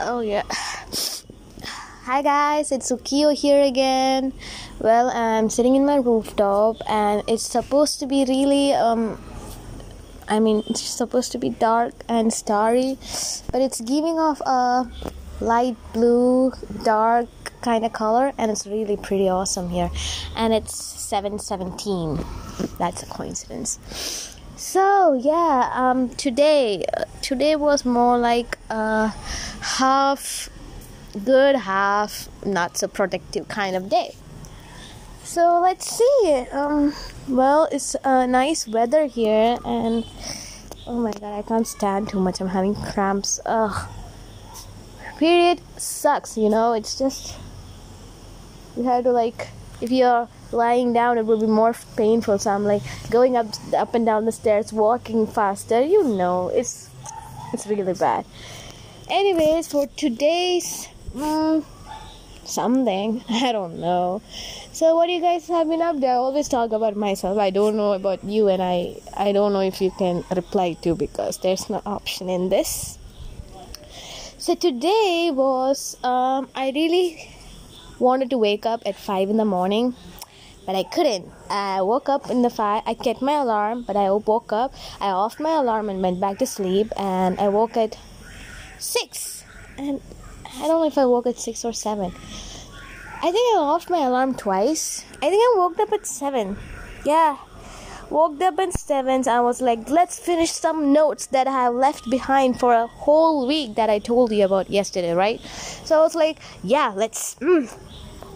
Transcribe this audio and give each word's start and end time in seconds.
Oh 0.00 0.20
yeah. 0.20 0.44
Hi 2.04 2.22
guys, 2.22 2.70
it's 2.70 2.92
Ukio 2.92 3.34
here 3.34 3.60
again. 3.60 4.32
Well, 4.78 5.10
I'm 5.10 5.50
sitting 5.50 5.74
in 5.74 5.84
my 5.84 5.96
rooftop 5.96 6.76
and 6.88 7.24
it's 7.26 7.42
supposed 7.42 7.98
to 7.98 8.06
be 8.06 8.24
really 8.24 8.72
um 8.74 9.20
I 10.28 10.38
mean, 10.38 10.62
it's 10.68 10.82
supposed 10.82 11.32
to 11.32 11.38
be 11.38 11.50
dark 11.50 11.94
and 12.08 12.32
starry, 12.32 12.96
but 13.50 13.60
it's 13.60 13.80
giving 13.80 14.20
off 14.20 14.40
a 14.42 14.88
light 15.40 15.76
blue, 15.92 16.52
dark 16.84 17.26
kind 17.60 17.84
of 17.84 17.92
color 17.92 18.32
and 18.38 18.52
it's 18.52 18.68
really 18.68 18.96
pretty 18.96 19.28
awesome 19.28 19.68
here. 19.68 19.90
And 20.36 20.54
it's 20.54 20.76
717. 20.76 22.24
That's 22.78 23.02
a 23.02 23.06
coincidence. 23.06 24.37
So, 24.58 25.14
yeah, 25.14 25.70
um 25.72 26.08
today 26.16 26.84
today 27.22 27.54
was 27.54 27.84
more 27.84 28.18
like 28.18 28.58
a 28.68 29.14
half 29.78 30.50
good, 31.24 31.54
half 31.54 32.28
not 32.44 32.76
so 32.76 32.88
productive 32.88 33.46
kind 33.46 33.76
of 33.76 33.88
day. 33.88 34.16
So 35.22 35.60
let's 35.60 35.86
see. 35.86 36.46
Um, 36.50 36.92
well, 37.28 37.68
it's 37.70 37.94
a 38.02 38.26
nice 38.26 38.66
weather 38.66 39.06
here, 39.06 39.58
and 39.64 40.04
oh 40.88 40.98
my 40.98 41.12
god, 41.12 41.38
I 41.38 41.42
can't 41.42 41.66
stand 41.66 42.08
too 42.08 42.18
much. 42.18 42.40
I'm 42.40 42.48
having 42.48 42.74
cramps. 42.74 43.38
Ugh. 43.46 43.88
Period 45.18 45.60
sucks, 45.76 46.36
you 46.36 46.48
know. 46.48 46.72
It's 46.72 46.98
just 46.98 47.36
you 48.76 48.82
have 48.82 49.04
to 49.04 49.12
like 49.12 49.50
if 49.80 49.92
you're 49.92 50.26
lying 50.52 50.92
down, 50.92 51.18
it 51.18 51.26
would 51.26 51.40
be 51.40 51.46
more 51.46 51.74
painful. 51.96 52.38
So 52.38 52.50
I'm 52.50 52.64
like 52.64 52.82
going 53.10 53.36
up, 53.36 53.46
up 53.74 53.94
and 53.94 54.04
down 54.06 54.24
the 54.24 54.32
stairs, 54.32 54.72
walking 54.72 55.26
faster. 55.26 55.82
You 55.82 56.04
know, 56.04 56.48
it's 56.48 56.90
it's 57.52 57.66
really 57.66 57.94
bad. 57.94 58.24
Anyways 59.08 59.68
for 59.68 59.86
today's 59.96 60.88
mm, 61.14 61.64
something 62.44 63.24
i 63.30 63.52
don't 63.52 63.80
know. 63.80 64.22
So 64.72 64.94
what 64.94 65.06
do 65.06 65.12
you 65.12 65.20
guys 65.20 65.48
have 65.48 65.68
been 65.68 65.82
up 65.82 65.98
there? 65.98 66.12
I 66.12 66.16
always 66.16 66.48
talk 66.48 66.72
about 66.72 66.94
myself. 66.94 67.38
I 67.38 67.50
don't 67.50 67.76
know 67.76 67.92
about 67.92 68.22
you 68.22 68.48
and 68.48 68.62
i 68.62 69.00
i 69.16 69.32
don't 69.32 69.52
know 69.52 69.60
if 69.60 69.80
you 69.80 69.90
can 69.90 70.24
reply 70.34 70.74
to 70.82 70.94
because 70.94 71.38
there's 71.38 71.68
no 71.70 71.82
option 71.86 72.28
in 72.28 72.48
this. 72.48 72.98
So 74.38 74.54
today 74.54 75.30
was 75.32 75.96
um 76.04 76.48
i 76.54 76.70
really 76.74 77.34
wanted 77.98 78.30
to 78.30 78.38
wake 78.38 78.64
up 78.64 78.82
at 78.86 78.94
5 78.94 79.30
in 79.30 79.36
the 79.36 79.44
morning 79.44 79.94
but 80.68 80.76
I 80.76 80.82
couldn't. 80.82 81.32
I 81.48 81.80
woke 81.80 82.10
up 82.10 82.28
in 82.28 82.42
the 82.42 82.50
five. 82.50 82.82
I 82.84 82.92
kept 82.92 83.22
my 83.22 83.40
alarm, 83.40 83.84
but 83.86 83.96
I 83.96 84.10
woke 84.10 84.52
up. 84.52 84.74
I 85.00 85.06
offed 85.06 85.40
my 85.40 85.52
alarm 85.52 85.88
and 85.88 86.02
went 86.02 86.20
back 86.20 86.36
to 86.40 86.46
sleep. 86.46 86.92
And 86.98 87.40
I 87.40 87.48
woke 87.48 87.78
at 87.78 87.96
six. 88.78 89.44
And 89.78 90.02
I 90.44 90.68
don't 90.68 90.82
know 90.82 90.84
if 90.84 90.98
I 90.98 91.06
woke 91.06 91.26
at 91.26 91.38
six 91.38 91.64
or 91.64 91.72
seven. 91.72 92.12
I 93.16 93.32
think 93.32 93.56
I 93.56 93.60
off 93.60 93.88
my 93.88 94.00
alarm 94.00 94.34
twice. 94.34 95.06
I 95.22 95.30
think 95.30 95.42
I 95.42 95.54
woke 95.56 95.78
up 95.78 95.90
at 95.90 96.06
seven. 96.06 96.58
Yeah. 97.02 97.38
Woke 98.10 98.38
up 98.42 98.58
at 98.58 98.74
seven. 98.74 99.26
I 99.26 99.40
was 99.40 99.62
like, 99.62 99.88
let's 99.88 100.18
finish 100.18 100.50
some 100.50 100.92
notes 100.92 101.28
that 101.28 101.46
I 101.46 101.52
have 101.52 101.74
left 101.76 102.10
behind 102.10 102.60
for 102.60 102.74
a 102.74 102.86
whole 102.88 103.46
week 103.46 103.76
that 103.76 103.88
I 103.88 104.00
told 104.00 104.32
you 104.32 104.44
about 104.44 104.68
yesterday, 104.68 105.14
right? 105.14 105.40
So 105.86 105.98
I 105.98 106.02
was 106.02 106.14
like, 106.14 106.40
yeah, 106.62 106.92
let's 106.94 107.36
mm, 107.36 107.72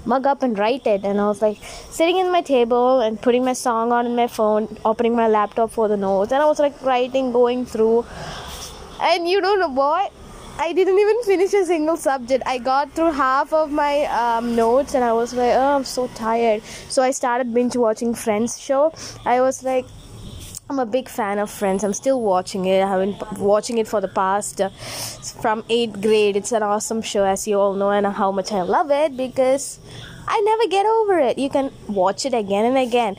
mug 0.04 0.26
up 0.26 0.42
and 0.42 0.58
write 0.58 0.86
it. 0.86 1.04
And 1.04 1.20
I 1.20 1.28
was 1.28 1.42
like 1.42 1.58
sitting 1.62 2.18
in 2.18 2.30
my 2.30 2.42
table 2.42 3.00
and 3.00 3.20
putting 3.20 3.44
my 3.44 3.52
song 3.52 3.92
on 3.92 4.14
my 4.16 4.26
phone, 4.26 4.76
opening 4.84 5.14
my 5.16 5.28
laptop 5.28 5.70
for 5.70 5.88
the 5.88 5.96
notes. 5.96 6.32
And 6.32 6.42
I 6.42 6.46
was 6.46 6.58
like 6.58 6.80
writing, 6.82 7.32
going 7.32 7.66
through. 7.66 8.04
And 9.00 9.28
you 9.28 9.40
don't 9.40 9.58
know 9.58 9.68
what? 9.68 10.12
I 10.58 10.72
didn't 10.72 10.98
even 10.98 11.22
finish 11.22 11.54
a 11.54 11.64
single 11.64 11.96
subject. 11.96 12.42
I 12.46 12.58
got 12.58 12.92
through 12.92 13.12
half 13.12 13.52
of 13.52 13.72
my 13.72 14.04
um, 14.04 14.54
notes 14.54 14.94
and 14.94 15.02
I 15.02 15.12
was 15.12 15.32
like, 15.34 15.52
oh, 15.54 15.76
I'm 15.76 15.84
so 15.84 16.08
tired. 16.08 16.62
So 16.88 17.02
I 17.02 17.10
started 17.10 17.54
binge 17.54 17.74
watching 17.74 18.14
Friends 18.14 18.60
show. 18.60 18.92
I 19.24 19.40
was 19.40 19.64
like, 19.64 19.86
I'm 20.72 20.78
a 20.78 20.86
big 20.86 21.06
fan 21.06 21.38
of 21.38 21.50
Friends. 21.50 21.84
I'm 21.84 21.92
still 21.92 22.22
watching 22.22 22.64
it. 22.64 22.82
I've 22.82 22.98
been 22.98 23.38
watching 23.38 23.76
it 23.76 23.86
for 23.86 24.00
the 24.00 24.08
past 24.08 24.58
uh, 24.58 24.70
from 24.70 25.64
eighth 25.68 26.00
grade. 26.00 26.34
It's 26.34 26.50
an 26.50 26.62
awesome 26.62 27.02
show, 27.02 27.24
as 27.24 27.46
you 27.46 27.60
all 27.60 27.74
know, 27.74 27.90
and 27.90 28.06
how 28.06 28.32
much 28.32 28.52
I 28.52 28.62
love 28.62 28.90
it 28.90 29.14
because 29.14 29.78
I 30.26 30.40
never 30.40 30.66
get 30.70 30.86
over 30.86 31.18
it. 31.18 31.36
You 31.36 31.50
can 31.50 31.70
watch 31.88 32.24
it 32.24 32.32
again 32.32 32.64
and 32.64 32.78
again 32.78 33.18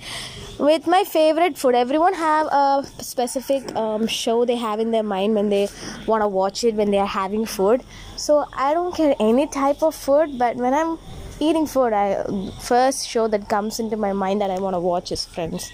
with 0.57 0.87
my 0.87 1.03
favorite 1.03 1.57
food 1.57 1.73
everyone 1.73 2.13
have 2.13 2.45
a 2.45 2.85
specific 2.99 3.75
um, 3.75 4.05
show 4.05 4.45
they 4.45 4.55
have 4.55 4.79
in 4.79 4.91
their 4.91 5.01
mind 5.01 5.33
when 5.33 5.49
they 5.49 5.67
want 6.05 6.21
to 6.21 6.27
watch 6.27 6.63
it 6.63 6.75
when 6.75 6.91
they 6.91 6.99
are 6.99 7.07
having 7.07 7.43
food 7.43 7.81
so 8.17 8.45
i 8.53 8.71
don't 8.71 8.95
care 8.95 9.15
any 9.19 9.47
type 9.47 9.81
of 9.81 9.95
food 9.95 10.37
but 10.37 10.55
when 10.55 10.71
i'm 10.71 10.99
eating 11.39 11.65
food 11.65 11.91
i 11.91 12.23
first 12.61 13.07
show 13.07 13.27
that 13.27 13.49
comes 13.49 13.79
into 13.79 13.97
my 13.97 14.13
mind 14.13 14.39
that 14.41 14.51
i 14.51 14.59
want 14.59 14.75
to 14.75 14.79
watch 14.79 15.11
is 15.11 15.25
friends 15.25 15.71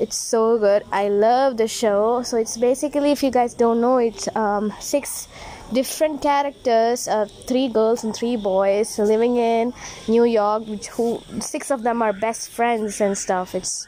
it's 0.00 0.16
so 0.16 0.58
good. 0.58 0.82
I 0.90 1.08
love 1.08 1.56
the 1.56 1.68
show. 1.68 2.22
So 2.22 2.36
it's 2.38 2.56
basically 2.56 3.12
if 3.12 3.22
you 3.22 3.30
guys 3.30 3.54
don't 3.54 3.80
know 3.80 3.98
it's 3.98 4.34
um, 4.34 4.72
six 4.80 5.28
different 5.72 6.20
characters 6.20 7.06
uh, 7.06 7.26
three 7.46 7.68
girls 7.68 8.02
and 8.02 8.12
three 8.14 8.36
boys 8.36 8.98
living 8.98 9.36
in 9.36 9.72
new 10.08 10.24
york 10.24 10.66
which 10.66 10.88
who 10.88 11.22
six 11.38 11.70
of 11.70 11.84
them 11.84 12.02
are 12.02 12.12
best 12.12 12.50
friends 12.50 13.00
and 13.00 13.16
stuff. 13.16 13.54
It's 13.54 13.86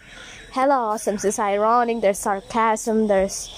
hella 0.52 0.74
awesome. 0.74 1.16
It's 1.16 1.38
ironic. 1.38 2.00
There's 2.00 2.18
sarcasm. 2.18 3.08
There's 3.08 3.48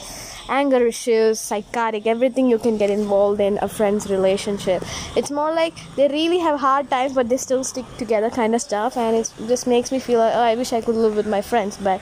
anger 0.49 0.87
issues, 0.87 1.41
psychotic, 1.41 2.07
everything 2.07 2.49
you 2.49 2.59
can 2.59 2.77
get 2.77 2.91
involved 2.91 3.41
in 3.41 3.59
a 3.63 3.69
friend's 3.69 4.11
relationship. 4.11 4.83
It's 5.17 5.31
more 5.31 5.53
like 5.55 5.75
they 5.97 6.09
really 6.09 6.39
have 6.39 6.61
hard 6.61 6.91
times, 6.91 7.13
but 7.13 7.29
they 7.29 7.37
still 7.37 7.65
stick 7.65 7.85
together, 7.99 8.31
kind 8.31 8.55
of 8.55 8.61
stuff, 8.61 8.97
and 8.97 9.17
it 9.17 9.33
just 9.47 9.67
makes 9.67 9.93
me 9.93 9.99
feel 9.99 10.19
like, 10.19 10.35
oh, 10.35 10.41
I 10.41 10.55
wish 10.55 10.73
I 10.73 10.81
could 10.81 10.97
live 10.97 11.17
with 11.17 11.27
my 11.27 11.43
friends. 11.43 11.77
But 11.77 12.01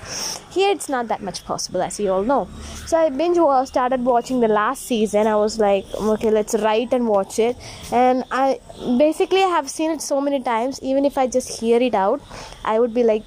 here 0.50 0.70
it's 0.70 0.88
not 0.88 1.08
that 1.08 1.22
much 1.22 1.44
possible, 1.44 1.82
as 1.82 1.98
you 2.00 2.10
all 2.12 2.22
know. 2.22 2.48
So 2.86 2.98
I 2.98 3.10
binge 3.10 3.38
started 3.66 4.04
watching 4.04 4.40
the 4.40 4.48
last 4.48 4.82
season. 4.82 5.26
I 5.26 5.36
was 5.36 5.58
like, 5.58 5.86
okay, 5.94 6.30
let's 6.30 6.54
write 6.54 6.92
and 6.92 7.08
watch 7.08 7.38
it, 7.38 7.56
and 7.92 8.24
I 8.30 8.60
basically 8.98 9.40
have 9.40 9.70
seen 9.70 9.90
it 9.90 10.02
so 10.02 10.20
many 10.20 10.42
times. 10.42 10.80
Even 10.82 11.04
if 11.04 11.18
I 11.18 11.26
just 11.26 11.60
hear 11.60 11.80
it 11.80 11.94
out, 11.94 12.20
I 12.64 12.78
would 12.80 12.94
be 12.94 13.02
like 13.04 13.22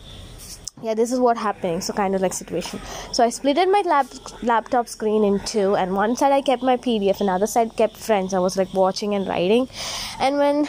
yeah 0.85 0.93
this 0.93 1.11
is 1.11 1.19
what 1.19 1.35
happening 1.35 1.81
so 1.81 1.93
kind 1.93 2.13
of 2.13 2.21
like 2.21 2.33
situation. 2.33 2.79
So 3.11 3.23
i 3.23 3.29
splitted 3.29 3.71
my 3.71 3.81
lap, 3.91 4.07
laptop 4.43 4.87
screen 4.87 5.23
in 5.23 5.39
two 5.51 5.75
and 5.75 5.95
one 5.95 6.15
side 6.15 6.31
i 6.31 6.41
kept 6.41 6.61
my 6.61 6.77
pdf 6.77 7.21
and 7.21 7.29
other 7.29 7.47
side 7.47 7.75
kept 7.75 7.97
friends. 7.97 8.33
I 8.33 8.39
was 8.39 8.55
like 8.55 8.73
watching 8.73 9.15
and 9.15 9.27
writing. 9.27 9.67
And 10.19 10.37
when 10.37 10.67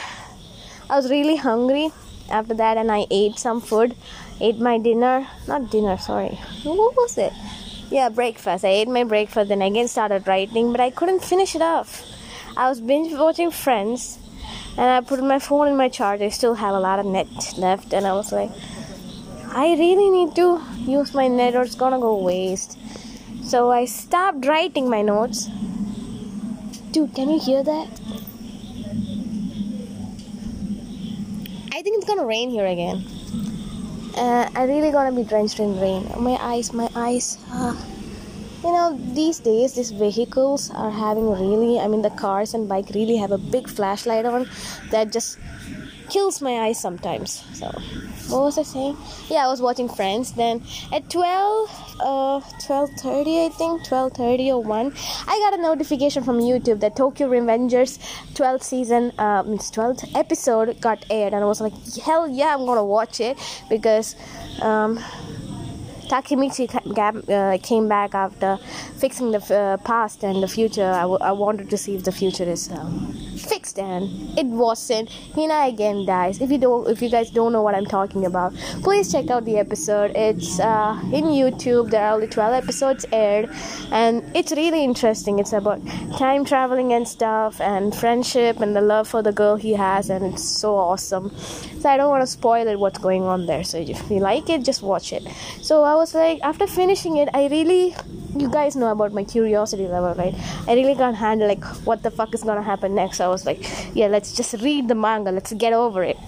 i 0.88 0.96
was 0.96 1.10
really 1.10 1.36
hungry 1.36 1.90
after 2.30 2.54
that 2.54 2.76
and 2.78 2.90
i 2.90 3.06
ate 3.10 3.38
some 3.38 3.60
food 3.60 3.94
ate 4.40 4.58
my 4.58 4.78
dinner 4.78 5.26
not 5.46 5.70
dinner 5.70 5.96
sorry 5.98 6.38
what 6.64 6.96
was 6.96 7.18
it? 7.18 7.32
Yeah 7.90 8.08
breakfast. 8.08 8.64
I 8.64 8.68
ate 8.68 8.88
my 8.88 9.04
breakfast 9.04 9.48
then 9.48 9.62
again 9.62 9.88
started 9.88 10.26
writing 10.26 10.72
but 10.72 10.80
i 10.80 10.90
couldn't 10.90 11.24
finish 11.32 11.54
it 11.54 11.62
off. 11.62 11.90
I 12.56 12.68
was 12.70 12.80
binge 12.80 13.12
watching 13.12 13.50
friends 13.50 14.18
and 14.78 14.90
i 14.94 15.00
put 15.00 15.22
my 15.22 15.38
phone 15.38 15.68
in 15.68 15.76
my 15.76 15.88
charge 15.88 16.20
i 16.20 16.28
still 16.28 16.54
have 16.54 16.74
a 16.74 16.80
lot 16.80 16.98
of 16.98 17.06
net 17.06 17.28
left 17.58 17.92
and 17.92 18.06
i 18.06 18.12
was 18.12 18.32
like 18.32 18.50
I 19.58 19.68
really 19.72 20.10
need 20.10 20.34
to 20.36 20.60
use 20.84 21.14
my 21.14 21.28
net 21.28 21.54
or 21.54 21.62
it's 21.62 21.74
gonna 21.74 21.98
go 21.98 22.18
waste. 22.18 22.76
So 23.42 23.70
I 23.70 23.86
stopped 23.86 24.44
writing 24.44 24.90
my 24.90 25.00
notes. 25.00 25.48
Dude, 26.90 27.14
can 27.14 27.30
you 27.30 27.40
hear 27.40 27.62
that? 27.62 27.88
I 31.72 31.80
think 31.80 31.96
it's 31.96 32.04
gonna 32.04 32.26
rain 32.26 32.50
here 32.50 32.66
again. 32.66 33.02
Uh, 34.14 34.50
I 34.54 34.64
really 34.64 34.90
gonna 34.90 35.16
be 35.16 35.24
drenched 35.24 35.58
in 35.58 35.80
rain. 35.80 36.06
My 36.18 36.36
eyes, 36.38 36.74
my 36.74 36.90
eyes. 36.94 37.38
Uh, 37.50 37.74
you 38.62 38.72
know, 38.72 39.00
these 39.14 39.38
days, 39.38 39.72
these 39.72 39.90
vehicles 39.90 40.70
are 40.72 40.90
having 40.90 41.30
really, 41.30 41.80
I 41.80 41.88
mean, 41.88 42.02
the 42.02 42.10
cars 42.10 42.52
and 42.52 42.68
bike 42.68 42.90
really 42.94 43.16
have 43.16 43.32
a 43.32 43.38
big 43.38 43.70
flashlight 43.70 44.26
on 44.26 44.50
that 44.90 45.12
just 45.12 45.38
kills 46.08 46.40
my 46.40 46.54
eyes 46.66 46.80
sometimes. 46.80 47.44
So, 47.54 47.66
what 48.28 48.42
was 48.42 48.58
I 48.58 48.62
saying? 48.62 48.96
Yeah, 49.28 49.44
I 49.46 49.48
was 49.48 49.60
watching 49.60 49.88
Friends. 49.88 50.32
Then 50.32 50.62
at 50.92 51.08
12, 51.10 51.70
uh, 52.00 52.40
12:30, 52.66 53.46
I 53.46 53.48
think 53.50 53.84
12:30 53.84 54.50
or 54.50 54.62
1, 54.62 54.92
I 55.26 55.38
got 55.44 55.58
a 55.58 55.62
notification 55.62 56.22
from 56.24 56.40
YouTube 56.40 56.80
that 56.80 56.96
Tokyo 56.96 57.28
Revengers 57.28 57.98
12th 58.34 58.62
season, 58.62 59.12
uh, 59.18 59.42
means 59.44 59.70
12th 59.70 60.04
episode 60.14 60.80
got 60.80 61.04
aired, 61.10 61.32
and 61.32 61.42
I 61.42 61.46
was 61.46 61.60
like, 61.60 61.74
hell 62.04 62.28
yeah, 62.28 62.54
I'm 62.54 62.66
gonna 62.66 62.84
watch 62.84 63.20
it 63.20 63.38
because, 63.68 64.16
um, 64.60 64.98
Takemichi 66.08 66.66
uh, 66.70 67.58
came 67.62 67.88
back 67.88 68.14
after 68.14 68.58
fixing 68.96 69.32
the 69.32 69.42
uh, 69.54 69.76
past 69.78 70.22
and 70.22 70.42
the 70.42 70.48
future. 70.48 70.88
I, 70.88 71.02
w- 71.02 71.18
I 71.20 71.32
wanted 71.32 71.68
to 71.70 71.76
see 71.76 71.96
if 71.96 72.04
the 72.04 72.12
future 72.12 72.44
is 72.44 72.70
um, 72.70 73.12
fixed, 73.66 73.78
and 73.78 74.38
it 74.38 74.46
wasn't. 74.46 75.10
Hina 75.34 75.66
again 75.68 76.06
dies. 76.06 76.40
If 76.40 76.50
you 76.50 76.58
don't, 76.58 76.88
if 76.88 77.02
you 77.02 77.08
guys 77.08 77.30
don't 77.30 77.52
know 77.52 77.62
what 77.62 77.74
I'm 77.74 77.86
talking 77.86 78.26
about, 78.26 78.54
please 78.82 79.10
check 79.10 79.30
out 79.30 79.44
the 79.44 79.58
episode. 79.58 80.12
It's 80.14 80.60
uh, 80.60 80.98
in 81.12 81.24
YouTube. 81.24 81.90
There 81.90 82.04
are 82.04 82.14
only 82.14 82.26
12 82.26 82.64
episodes 82.64 83.06
aired, 83.12 83.50
and 83.90 84.24
it's 84.34 84.52
really 84.52 84.84
interesting. 84.84 85.38
It's 85.38 85.52
about 85.52 85.80
time 86.18 86.44
traveling 86.44 86.92
and 86.92 87.06
stuff, 87.06 87.60
and 87.60 87.94
friendship, 87.94 88.60
and 88.60 88.74
the 88.74 88.80
love 88.80 89.08
for 89.08 89.22
the 89.22 89.32
girl 89.32 89.56
he 89.56 89.72
has, 89.74 90.10
and 90.10 90.24
it's 90.24 90.44
so 90.44 90.76
awesome. 90.76 91.30
So 91.80 91.90
I 91.90 91.96
don't 91.96 92.10
want 92.10 92.22
to 92.22 92.26
spoil 92.26 92.66
it 92.66 92.78
what's 92.78 92.98
going 92.98 93.22
on 93.22 93.46
there. 93.46 93.64
So 93.64 93.78
if 93.78 94.10
you 94.10 94.18
like 94.18 94.48
it, 94.50 94.64
just 94.64 94.82
watch 94.82 95.12
it. 95.12 95.22
So 95.62 95.84
I 95.84 95.94
was 95.94 96.14
like, 96.14 96.40
after 96.42 96.66
finishing 96.66 97.16
it, 97.18 97.28
I 97.34 97.48
really, 97.48 97.94
you 98.36 98.48
guys 98.50 98.76
know 98.76 98.90
about 98.90 99.12
my 99.12 99.24
curiosity 99.24 99.86
level, 99.86 100.14
right? 100.14 100.34
I 100.66 100.74
really 100.74 100.94
can't 100.94 101.16
handle 101.16 101.48
like 101.48 101.64
what 101.86 102.02
the 102.02 102.10
fuck 102.10 102.34
is 102.34 102.42
gonna 102.42 102.62
happen 102.62 102.94
next. 102.94 103.20
I 103.20 103.28
was 103.28 103.46
like, 103.46 103.55
yeah, 103.94 104.06
let's 104.06 104.34
just 104.34 104.54
read 104.62 104.88
the 104.88 104.94
manga. 104.94 105.30
Let's 105.30 105.52
get 105.52 105.72
over 105.72 106.02
it. 106.02 106.18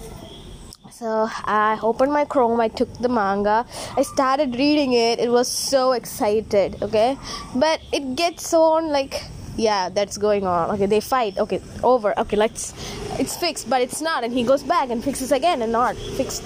So 0.91 1.29
I 1.45 1.79
opened 1.81 2.11
my 2.11 2.25
Chrome, 2.25 2.59
I 2.59 2.67
took 2.67 2.91
the 2.95 3.07
manga, 3.07 3.65
I 3.95 4.01
started 4.01 4.55
reading 4.55 4.91
it. 4.91 5.19
It 5.19 5.31
was 5.31 5.47
so 5.47 5.93
excited, 5.93 6.81
okay? 6.81 7.17
But 7.55 7.79
it 7.93 8.17
gets 8.17 8.53
on 8.53 8.89
like 8.89 9.23
yeah, 9.55 9.89
that's 9.89 10.17
going 10.17 10.47
on. 10.47 10.71
Okay, 10.71 10.85
they 10.85 11.01
fight. 11.01 11.37
Okay, 11.37 11.61
over. 11.83 12.17
Okay, 12.17 12.37
let's 12.37 12.73
it's 13.19 13.35
fixed, 13.35 13.69
but 13.69 13.81
it's 13.81 14.01
not 14.01 14.23
and 14.23 14.33
he 14.33 14.43
goes 14.43 14.63
back 14.63 14.89
and 14.89 15.03
fixes 15.03 15.31
again 15.31 15.61
and 15.61 15.71
not 15.71 15.95
fixed 15.95 16.43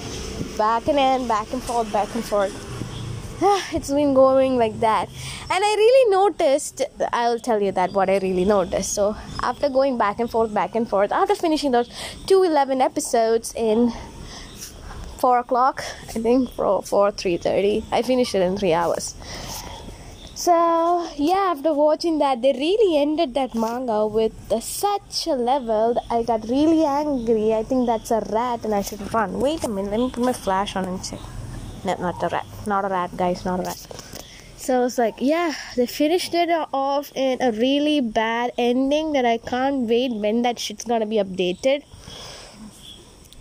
back 0.58 0.88
and 0.88 0.98
then 0.98 1.28
back 1.28 1.52
and 1.54 1.62
forth, 1.64 1.92
back 1.92 2.14
and 2.16 2.24
forth. 2.24 2.73
It's 3.74 3.90
been 3.92 4.14
going 4.14 4.58
like 4.58 4.80
that. 4.80 5.10
And 5.50 5.64
i 5.70 5.74
really 5.84 6.12
noticed 6.12 6.82
i'll 7.12 7.40
tell 7.40 7.62
you 7.62 7.72
that 7.74 7.92
what 7.94 8.10
i 8.10 8.18
really 8.20 8.46
noticed. 8.46 8.94
So 8.94 9.16
after 9.42 9.70
going 9.70 9.98
back 9.98 10.20
and 10.20 10.30
forth 10.30 10.54
back 10.54 10.76
and 10.76 10.90
forth 10.90 11.12
after 11.12 11.36
finishing 11.36 11.72
those 11.72 11.90
211 12.28 12.82
episodes 12.82 13.54
in 13.56 13.92
4 15.18 15.40
o'clock 15.40 15.84
i 16.10 16.20
think 16.20 16.50
for 16.52 16.82
4 16.82 17.12
3.30 17.12 17.84
i 17.92 18.02
finished 18.02 18.36
it 18.36 18.42
in 18.42 18.58
3 18.58 18.74
hours. 18.74 19.16
So 20.36 20.56
yeah 21.18 21.52
after 21.52 21.74
watching 21.74 22.18
that 22.20 22.42
they 22.42 22.54
really 22.54 22.98
ended 23.02 23.34
that 23.34 23.54
manga 23.56 24.08
with 24.08 24.34
such 24.62 25.28
a 25.28 25.36
level. 25.36 26.02
I 26.10 26.24
got 26.24 26.50
really 26.50 26.84
angry. 26.86 27.54
I 27.54 27.64
think 27.64 27.88
that's 27.88 28.12
a 28.12 28.22
rat 28.32 28.64
and 28.66 28.74
i 28.74 28.82
should 28.82 29.14
run. 29.14 29.40
Wait 29.40 29.64
a 29.64 29.70
minute 29.70 29.92
let 29.92 30.00
me 30.00 30.10
put 30.10 30.24
my 30.24 30.34
flash 30.34 30.76
on 30.76 30.86
and 30.86 31.04
check 31.04 31.33
no, 31.86 31.96
not 31.96 32.24
a 32.24 32.28
rat. 32.30 32.46
Not 32.66 32.86
a 32.86 32.90
rat, 32.90 33.16
guys. 33.16 33.46
Not 33.46 33.60
a 33.60 33.64
rat. 33.64 33.88
So 34.58 34.86
it's 34.86 34.98
like, 34.98 35.16
yeah, 35.20 35.54
they 35.76 35.86
finished 35.86 36.34
it 36.34 36.50
off 36.74 37.12
in 37.16 37.42
a 37.42 37.52
really 37.52 38.00
bad 38.00 38.54
ending 38.58 39.12
that 39.12 39.26
I 39.26 39.38
can't 39.38 39.90
wait 39.90 40.14
when 40.14 40.42
that 40.44 40.58
shit's 40.58 40.86
gonna 40.86 41.06
be 41.06 41.18
updated. 41.18 41.84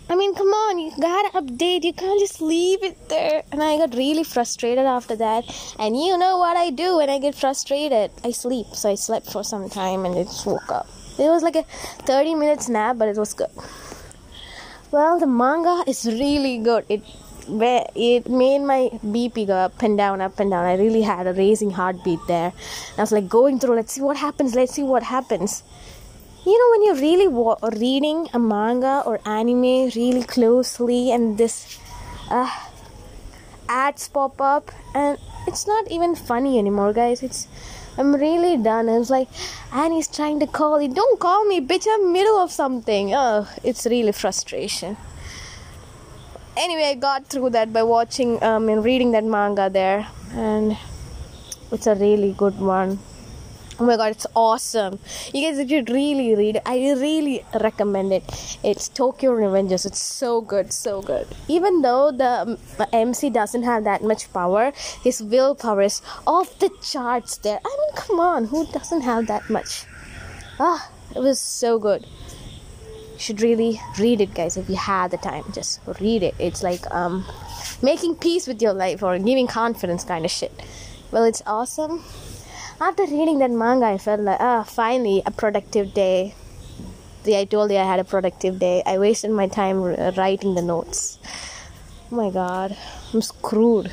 I 0.09 0.15
mean, 0.15 0.35
come 0.35 0.49
on, 0.49 0.79
you 0.79 0.91
gotta 0.99 1.29
update. 1.29 1.83
You 1.83 1.93
can't 1.93 2.19
just 2.19 2.41
leave 2.41 2.83
it 2.83 3.07
there. 3.07 3.43
And 3.53 3.63
I 3.63 3.77
got 3.77 3.95
really 3.95 4.25
frustrated 4.25 4.85
after 4.85 5.15
that. 5.15 5.45
And 5.79 5.97
you 5.97 6.17
know 6.17 6.37
what 6.37 6.57
I 6.57 6.71
do 6.71 6.97
when 6.97 7.09
I 7.09 7.19
get 7.19 7.35
frustrated? 7.35 8.11
I 8.23 8.31
sleep. 8.31 8.67
So 8.73 8.89
I 8.91 8.95
slept 8.95 9.31
for 9.31 9.45
some 9.45 9.69
time 9.69 10.05
and 10.05 10.13
I 10.15 10.23
just 10.23 10.45
woke 10.45 10.69
up. 10.69 10.87
It 11.17 11.29
was 11.29 11.41
like 11.41 11.55
a 11.55 11.63
30 11.63 12.35
minutes 12.35 12.67
nap, 12.67 12.97
but 12.97 13.07
it 13.07 13.15
was 13.15 13.33
good. 13.33 13.49
Well, 14.91 15.19
the 15.19 15.25
manga 15.25 15.83
is 15.87 16.05
really 16.05 16.57
good. 16.57 16.85
It 16.89 17.01
where 17.47 17.85
it 17.95 18.29
made 18.29 18.59
my 18.59 18.89
BP 19.03 19.47
go 19.47 19.55
up 19.55 19.81
and 19.81 19.97
down, 19.97 20.21
up 20.21 20.39
and 20.39 20.51
down. 20.51 20.65
I 20.65 20.75
really 20.75 21.01
had 21.01 21.27
a 21.27 21.33
racing 21.33 21.71
heartbeat 21.71 22.19
there. 22.27 22.53
And 22.91 22.99
I 22.99 23.01
was 23.01 23.11
like 23.11 23.29
going 23.29 23.59
through, 23.59 23.75
let's 23.75 23.93
see 23.93 24.01
what 24.01 24.17
happens, 24.17 24.55
let's 24.55 24.73
see 24.73 24.83
what 24.83 25.03
happens. 25.03 25.63
You 26.45 26.57
know, 26.57 26.71
when 26.71 26.83
you're 26.85 27.01
really 27.01 27.27
wa- 27.27 27.57
reading 27.77 28.27
a 28.33 28.39
manga 28.39 29.03
or 29.05 29.19
anime 29.25 29.89
really 29.95 30.23
closely, 30.23 31.11
and 31.11 31.37
this 31.37 31.79
uh, 32.29 32.49
ads 33.69 34.07
pop 34.09 34.41
up, 34.41 34.71
and 34.93 35.17
it's 35.47 35.65
not 35.67 35.89
even 35.89 36.15
funny 36.15 36.59
anymore, 36.59 36.91
guys. 36.91 37.23
It's 37.23 37.47
I'm 37.97 38.15
really 38.15 38.57
done. 38.57 38.89
It's 38.89 39.09
like 39.09 39.29
Annie's 39.71 40.07
trying 40.07 40.39
to 40.39 40.47
call 40.47 40.81
you. 40.81 40.89
Don't 40.89 41.19
call 41.19 41.45
me, 41.45 41.61
bitch. 41.61 41.87
I'm 41.89 42.11
middle 42.11 42.37
of 42.39 42.51
something. 42.51 43.13
Oh, 43.13 43.47
it's 43.63 43.85
really 43.85 44.11
frustration 44.11 44.97
anyway, 46.57 46.85
I 46.85 46.95
got 46.95 47.27
through 47.27 47.51
that 47.51 47.73
by 47.73 47.83
watching 47.83 48.41
um, 48.43 48.69
and 48.69 48.83
reading 48.83 49.11
that 49.11 49.23
manga 49.23 49.69
there, 49.69 50.07
and 50.31 50.77
it's 51.71 51.87
a 51.87 51.95
really 51.95 52.33
good 52.33 52.59
one. 52.59 52.99
Oh 53.79 53.85
my 53.85 53.97
god, 53.97 54.11
it's 54.11 54.27
awesome! 54.35 54.99
You 55.33 55.41
guys 55.49 55.67
should 55.67 55.89
really 55.89 56.35
read 56.35 56.57
it. 56.57 56.61
I 56.65 56.77
really 56.93 57.43
recommend 57.59 58.13
it. 58.13 58.23
It's 58.63 58.87
Tokyo 58.87 59.31
Revengers. 59.31 59.85
It's 59.85 60.01
so 60.01 60.41
good, 60.41 60.71
so 60.71 61.01
good. 61.01 61.27
Even 61.47 61.81
though 61.81 62.11
the 62.11 62.57
MC 62.93 63.27
um, 63.27 63.33
doesn't 63.33 63.63
have 63.63 63.83
that 63.85 64.03
much 64.03 64.31
power, 64.31 64.71
his 65.03 65.23
willpower 65.23 65.81
is 65.81 66.01
off 66.27 66.59
the 66.59 66.69
charts. 66.81 67.37
There, 67.37 67.59
I 67.65 67.77
mean, 67.79 67.95
come 67.95 68.19
on, 68.19 68.45
who 68.45 68.67
doesn't 68.67 69.01
have 69.01 69.27
that 69.27 69.49
much? 69.49 69.85
Ah, 70.59 70.91
it 71.15 71.19
was 71.19 71.39
so 71.39 71.79
good 71.79 72.05
should 73.17 73.41
really 73.41 73.79
read 73.99 74.21
it 74.21 74.33
guys 74.33 74.57
if 74.57 74.69
you 74.69 74.75
have 74.75 75.11
the 75.11 75.17
time 75.17 75.43
just 75.53 75.79
read 75.99 76.23
it 76.23 76.35
it's 76.39 76.63
like 76.63 76.89
um 76.93 77.25
making 77.81 78.15
peace 78.15 78.47
with 78.47 78.61
your 78.61 78.73
life 78.73 79.03
or 79.03 79.17
giving 79.19 79.47
confidence 79.47 80.03
kind 80.03 80.25
of 80.25 80.31
shit 80.31 80.51
well 81.11 81.23
it's 81.23 81.41
awesome 81.45 82.03
after 82.81 83.03
reading 83.03 83.39
that 83.39 83.51
manga 83.51 83.85
i 83.85 83.97
felt 83.97 84.19
like 84.19 84.39
ah 84.39 84.63
finally 84.63 85.21
a 85.25 85.31
productive 85.31 85.93
day 85.93 86.33
See, 87.23 87.37
I 87.37 87.45
told 87.45 87.71
you 87.71 87.77
I 87.77 87.85
had 87.85 88.01
a 88.01 88.03
productive 88.03 88.59
day. 88.59 88.83
I 88.85 88.99
wasted 88.99 89.31
my 89.31 89.47
time 89.47 89.81
writing 89.81 90.55
the 90.55 90.61
notes. 90.61 91.17
Oh 92.11 92.15
my 92.17 92.29
god, 92.29 92.75
I'm 93.13 93.21
screwed. 93.21 93.87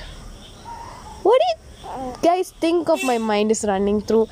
What 1.22 1.40
do 1.40 1.46
you 1.46 2.14
guys 2.22 2.50
think 2.50 2.88
of 2.88 3.04
my 3.04 3.18
mind 3.18 3.52
is 3.52 3.64
running 3.64 4.00
through? 4.00 4.26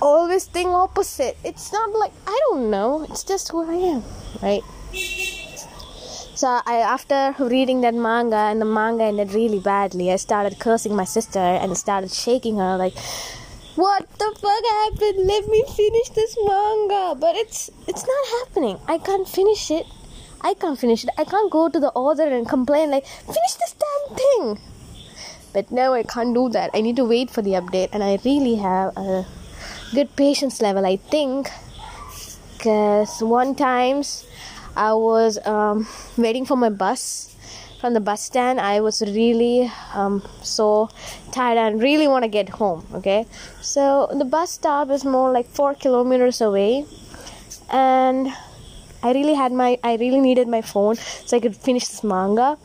Always 0.00 0.44
think 0.46 0.68
opposite. 0.68 1.36
It's 1.44 1.72
not 1.72 1.90
like 1.92 2.12
I 2.26 2.38
don't 2.48 2.70
know. 2.70 3.06
It's 3.08 3.24
just 3.24 3.50
who 3.50 3.62
I 3.68 3.74
am, 3.74 4.04
right? 4.42 4.62
So 6.34 6.60
I, 6.64 6.76
after 6.76 7.34
reading 7.38 7.82
that 7.82 7.94
manga 7.94 8.36
and 8.36 8.60
the 8.60 8.64
manga 8.64 9.04
ended 9.04 9.34
really 9.34 9.58
badly, 9.58 10.10
I 10.10 10.16
started 10.16 10.58
cursing 10.58 10.96
my 10.96 11.04
sister 11.04 11.38
and 11.38 11.76
started 11.76 12.10
shaking 12.10 12.56
her 12.56 12.76
like, 12.78 12.96
"What 13.76 14.08
the 14.18 14.30
fuck 14.40 14.64
happened? 14.76 15.26
Let 15.26 15.48
me 15.48 15.64
finish 15.76 16.08
this 16.10 16.36
manga." 16.46 17.14
But 17.24 17.36
it's 17.36 17.70
it's 17.86 18.06
not 18.12 18.24
happening. 18.38 18.78
I 18.88 18.96
can't 18.98 19.28
finish 19.28 19.70
it. 19.70 19.86
I 20.40 20.54
can't 20.54 20.78
finish 20.78 21.04
it. 21.04 21.10
I 21.18 21.24
can't 21.24 21.52
go 21.52 21.68
to 21.68 21.78
the 21.78 21.92
author 21.92 22.28
and 22.38 22.48
complain 22.48 22.90
like, 22.90 23.06
"Finish 23.06 23.54
this 23.60 23.74
damn 23.84 24.16
thing." 24.22 24.58
But 25.52 25.70
no, 25.70 25.92
I 25.92 26.04
can't 26.04 26.32
do 26.32 26.48
that. 26.50 26.70
I 26.72 26.80
need 26.80 26.96
to 26.96 27.04
wait 27.04 27.28
for 27.28 27.42
the 27.42 27.54
update, 27.60 27.90
and 27.92 28.02
I 28.02 28.18
really 28.24 28.54
have 28.54 28.96
a 28.96 29.26
good 29.94 30.14
patience 30.16 30.60
level 30.60 30.86
i 30.86 30.96
think. 30.96 31.48
Because 32.56 33.22
one 33.22 33.54
times 33.54 34.26
i 34.76 34.92
was 34.92 35.38
um, 35.46 35.86
waiting 36.16 36.44
for 36.44 36.56
my 36.56 36.70
bus 36.70 37.30
from 37.80 37.94
the 37.94 38.00
bus 38.00 38.22
stand. 38.22 38.60
I 38.60 38.80
was 38.80 39.00
really 39.00 39.72
um, 39.94 40.22
so 40.42 40.90
tired 41.32 41.56
and 41.56 41.82
really 41.82 42.06
want 42.06 42.24
to 42.24 42.28
get 42.28 42.48
home 42.50 42.86
okay? 42.94 43.26
So 43.62 44.08
the 44.12 44.24
bus 44.24 44.50
stop 44.52 44.90
is 44.90 45.04
more 45.04 45.32
like 45.32 45.46
four 45.46 45.74
kilometers 45.74 46.40
away. 46.40 46.84
And 47.70 48.28
i 49.02 49.12
really 49.12 49.32
had 49.32 49.50
my 49.50 49.78
i 49.82 49.96
really 49.96 50.20
needed 50.20 50.46
my 50.46 50.60
phone 50.60 50.94
so 50.96 51.34
i 51.34 51.40
could 51.40 51.56
finish 51.56 51.88
this 51.88 52.04
manga. 52.04 52.58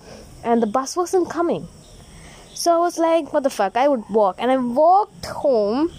And 0.43 0.61
the 0.61 0.67
bus 0.67 0.97
wasn't 0.97 1.29
coming. 1.29 1.67
So 2.53 2.75
i 2.75 2.77
was 2.77 2.97
like 2.97 3.31
what 3.31 3.43
the 3.43 3.49
fuck? 3.49 3.77
I 3.77 3.87
would 3.87 4.03
walk. 4.09 4.35
And 4.39 4.51
i 4.51 4.57
walked 4.57 5.27
home 5.27 5.91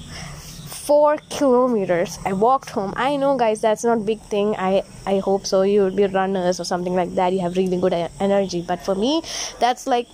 four 0.87 1.17
kilometers. 1.31 2.19
I 2.25 2.33
walked 2.33 2.71
home. 2.71 2.93
I 2.97 3.17
know 3.17 3.37
guys 3.37 3.61
that's 3.61 3.85
not 3.85 4.07
big 4.07 4.21
thing. 4.35 4.55
I 4.57 4.83
i 5.07 5.19
hope 5.19 5.47
so. 5.47 5.63
You 5.63 5.83
would 5.83 5.97
be 5.97 6.07
runners 6.07 6.61
or 6.61 6.65
something 6.65 6.95
like 6.95 7.15
that. 7.17 7.33
You 7.33 7.41
have 7.41 7.57
really 7.57 7.81
good 7.81 7.95
energy. 8.21 8.63
But 8.63 8.85
for 8.89 8.95
me 8.95 9.23
that's 9.59 9.87
like 9.87 10.09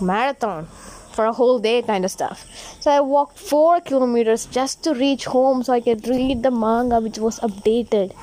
marathon 0.00 0.66
for 1.12 1.26
a 1.26 1.32
whole 1.32 1.58
day 1.58 1.82
kind 1.82 2.04
of 2.04 2.10
stuff. 2.10 2.46
So 2.80 2.90
i 2.90 3.00
walked 3.00 3.38
four 3.38 3.80
kilometers 3.80 4.46
just 4.58 4.82
to 4.84 4.94
reach 4.94 5.24
home 5.36 5.62
so 5.68 5.72
i 5.72 5.80
could 5.80 6.06
read 6.08 6.42
the 6.42 6.52
manga 6.64 7.00
which 7.00 7.18
was 7.18 7.40
updated. 7.40 8.14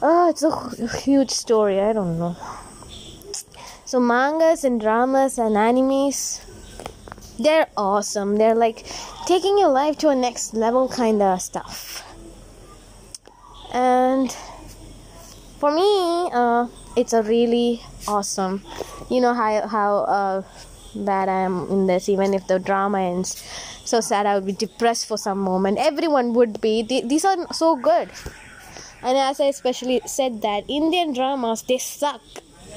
Oh 0.00 0.30
it's 0.30 0.42
a 0.42 0.98
huge 1.04 1.30
story. 1.30 1.80
I 1.80 1.92
don't 1.92 2.18
know. 2.18 2.36
So 3.84 4.00
mangas 4.00 4.64
and 4.64 4.80
dramas 4.80 5.38
and 5.38 5.56
animes 5.68 6.20
they're 7.38 7.68
awesome 7.76 8.36
they're 8.36 8.54
like 8.54 8.84
taking 9.26 9.58
your 9.58 9.70
life 9.70 9.96
to 9.98 10.08
a 10.08 10.14
next 10.14 10.54
level 10.54 10.88
kind 10.88 11.20
of 11.22 11.40
stuff 11.40 12.02
and 13.72 14.36
for 15.58 15.70
me 15.70 16.30
uh, 16.32 16.66
it's 16.96 17.12
a 17.12 17.22
really 17.22 17.82
awesome 18.06 18.62
you 19.10 19.20
know 19.20 19.34
how 19.34 19.66
how 19.66 19.96
uh, 20.04 20.42
that 20.94 21.28
I'm 21.28 21.68
in 21.70 21.86
this, 21.86 22.08
even 22.08 22.34
if 22.34 22.46
the 22.46 22.58
drama 22.58 23.00
ends. 23.00 23.42
So 23.84 24.00
sad, 24.00 24.26
I 24.26 24.34
would 24.34 24.46
be 24.46 24.52
depressed 24.52 25.06
for 25.06 25.18
some 25.18 25.38
moment. 25.38 25.78
Everyone 25.78 26.32
would 26.34 26.60
be. 26.60 26.82
These 26.82 27.24
are 27.24 27.52
so 27.52 27.76
good. 27.76 28.10
And 29.02 29.18
as 29.18 29.40
I 29.40 29.46
especially 29.46 30.00
said 30.06 30.40
that 30.42 30.64
Indian 30.68 31.12
dramas 31.12 31.62
they 31.62 31.76
suck 31.76 32.22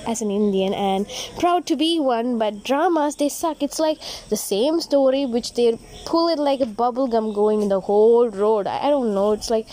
as 0.07 0.21
an 0.21 0.31
Indian 0.31 0.73
and 0.73 1.05
proud 1.37 1.65
to 1.67 1.75
be 1.75 1.99
one, 1.99 2.39
but 2.39 2.63
dramas 2.63 3.17
they 3.17 3.29
suck. 3.29 3.61
It's 3.61 3.77
like 3.77 3.99
the 4.29 4.37
same 4.37 4.79
story 4.81 5.25
which 5.25 5.53
they 5.53 5.77
pull 6.05 6.29
it 6.29 6.39
like 6.39 6.61
a 6.61 6.65
bubble 6.65 7.07
gum 7.07 7.33
going 7.33 7.61
in 7.61 7.69
the 7.69 7.81
whole 7.81 8.29
road. 8.29 8.65
I 8.65 8.89
don't 8.89 9.13
know. 9.13 9.33
It's 9.33 9.49
like 9.49 9.67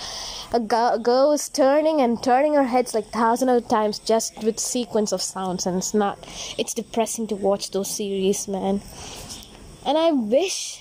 a 0.52 0.60
girl 0.60 1.32
is 1.32 1.48
turning 1.48 2.00
and 2.00 2.22
turning 2.22 2.54
her 2.54 2.64
heads 2.64 2.94
like 2.94 3.06
thousand 3.06 3.48
of 3.48 3.68
times 3.68 3.98
just 3.98 4.42
with 4.42 4.58
sequence 4.58 5.12
of 5.12 5.22
sounds, 5.22 5.66
and 5.66 5.78
it's 5.78 5.94
not. 5.94 6.18
It's 6.58 6.74
depressing 6.74 7.28
to 7.28 7.36
watch 7.36 7.70
those 7.70 7.90
series, 7.90 8.48
man. 8.48 8.82
And 9.86 9.96
I 9.96 10.10
wish. 10.10 10.80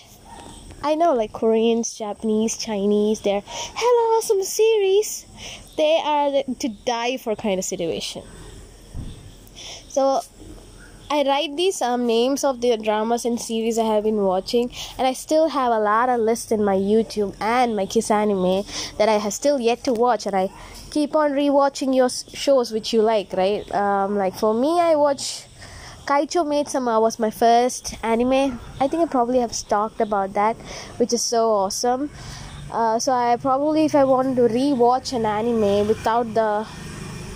I 0.86 0.96
know, 0.96 1.14
like 1.14 1.32
Koreans, 1.32 1.94
Japanese, 1.94 2.58
Chinese, 2.58 3.22
they're 3.22 3.40
hella 3.40 4.04
awesome 4.18 4.44
series. 4.44 5.26
They 5.78 6.02
are 6.04 6.44
to 6.60 6.68
die 6.68 7.16
for 7.16 7.38
kind 7.38 7.58
of 7.58 7.64
situation. 7.64 8.24
So 9.94 10.22
I 11.12 11.22
write 11.22 11.56
these 11.56 11.80
um, 11.84 12.08
names 12.08 12.44
of 12.44 12.62
the 12.62 12.76
dramas 12.78 13.26
and 13.26 13.40
series 13.40 13.78
I 13.78 13.84
have 13.86 14.06
been 14.06 14.24
watching, 14.24 14.72
and 14.98 15.06
I 15.06 15.14
still 15.14 15.50
have 15.50 15.72
a 15.72 15.78
lot 15.80 16.10
of 16.10 16.20
lists 16.20 16.52
in 16.52 16.66
my 16.66 16.76
YouTube 16.76 17.36
and 17.40 17.76
my 17.76 17.86
Kiss 17.86 18.10
Anime 18.10 18.64
that 18.98 19.08
I 19.08 19.20
have 19.20 19.34
still 19.36 19.60
yet 19.60 19.84
to 19.84 19.94
watch, 19.94 20.26
and 20.26 20.36
I 20.36 20.50
keep 20.90 21.16
on 21.16 21.34
rewatching 21.34 21.96
your 21.96 22.10
shows 22.10 22.72
which 22.72 22.92
you 22.92 23.04
like, 23.04 23.34
right? 23.34 23.72
Um, 23.72 24.18
like 24.18 24.34
for 24.34 24.56
me, 24.56 24.82
I 24.82 24.96
watch 24.96 25.46
Kaicho 26.08 26.44
Maid 26.44 26.70
Sama 26.70 27.00
was 27.00 27.20
my 27.20 27.30
first 27.30 27.94
anime. 28.02 28.60
I 28.80 28.88
think 28.88 29.04
I 29.04 29.06
probably 29.06 29.42
have 29.42 29.54
talked 29.68 30.02
about 30.02 30.34
that, 30.34 30.56
which 30.98 31.14
is 31.14 31.22
so 31.22 31.52
awesome. 31.52 32.10
Uh, 32.72 32.98
so 32.98 33.12
I 33.12 33.38
probably, 33.38 33.86
if 33.86 33.94
I 33.94 34.06
wanted 34.06 34.38
to 34.38 34.52
rewatch 34.52 35.14
an 35.14 35.28
anime 35.28 35.88
without 35.88 36.34
the 36.34 36.66